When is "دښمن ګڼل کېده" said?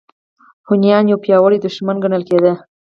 1.65-2.53